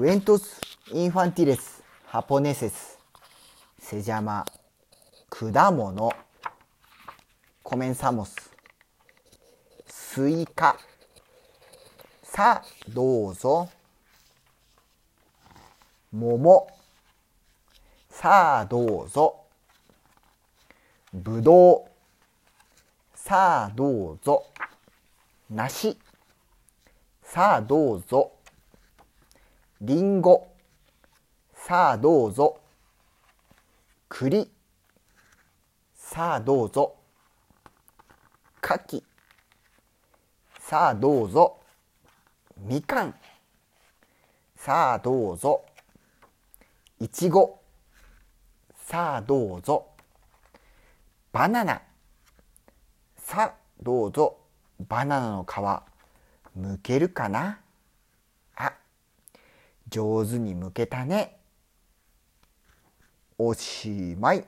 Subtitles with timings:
[0.00, 0.58] クエントス・
[0.94, 2.98] インファンティレス・ハポネセス
[3.78, 4.46] セジャマ
[5.28, 6.10] 果物
[7.62, 8.34] コメンサモス
[9.86, 10.78] スイカ
[12.22, 13.68] さあどうぞ
[16.10, 16.66] 桃
[18.08, 19.36] さあどうぞ
[21.12, 21.82] ぶどう
[23.14, 24.46] さあどうぞ
[25.50, 25.98] 梨
[27.22, 28.32] さあどうぞ
[29.82, 30.46] りんご
[31.54, 32.60] さあどうぞ。
[34.10, 34.50] 栗
[35.94, 36.96] さあどうぞ。
[38.60, 39.02] 柿
[40.58, 41.60] さあどうぞ。
[42.58, 43.14] みかん。
[44.54, 45.64] さあどうぞ。
[46.98, 47.58] いちご。
[48.84, 49.86] さあどうぞ。
[51.32, 51.80] バナナ。
[53.16, 54.36] さあどうぞ。
[54.78, 57.60] バナナの皮むけるかな？
[59.90, 61.40] 上手にむけたね
[63.36, 64.44] おしまい。